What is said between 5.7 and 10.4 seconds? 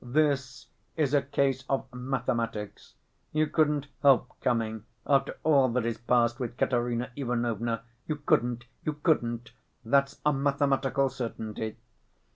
that has passed with Katerina Ivanovna; you couldn't, you couldn't, that's a